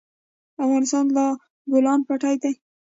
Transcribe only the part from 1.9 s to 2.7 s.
پټي ډک دی.